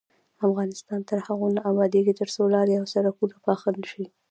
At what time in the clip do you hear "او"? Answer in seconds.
2.79-2.85